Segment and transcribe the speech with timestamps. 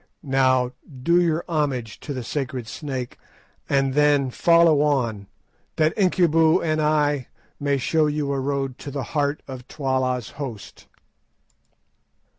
[0.23, 0.71] Now
[1.03, 3.19] do your homage to the sacred Snake,
[3.69, 5.27] and then follow on,
[5.75, 7.27] that Incubu and I
[7.59, 10.87] may show you a road to the heart of Twala's host."